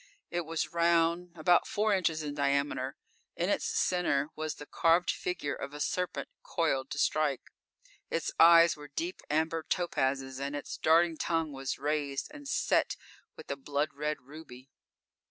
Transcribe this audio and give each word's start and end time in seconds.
It 0.31 0.47
was 0.47 0.73
round, 0.73 1.29
about 1.37 1.67
four 1.67 1.93
inches 1.93 2.23
in 2.23 2.33
diameter. 2.33 2.95
In 3.35 3.49
its 3.51 3.65
center 3.67 4.29
was 4.35 4.55
the 4.55 4.65
carved 4.65 5.11
figure 5.11 5.53
of 5.53 5.75
a 5.75 5.79
serpent 5.79 6.27
coiled 6.41 6.89
to 6.89 6.97
strike. 6.97 7.43
Its 8.09 8.31
eyes 8.39 8.75
were 8.75 8.87
deep 8.87 9.21
amber 9.29 9.61
topazes 9.61 10.39
and 10.39 10.55
its 10.55 10.75
darting 10.79 11.17
tongue 11.17 11.51
was 11.53 11.77
raised 11.77 12.29
and 12.31 12.47
set 12.47 12.95
with 13.37 13.51
a 13.51 13.55
blood 13.55 13.89
red 13.93 14.21
ruby. 14.23 14.71